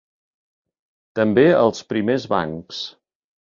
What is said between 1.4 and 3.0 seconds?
als primers bancs.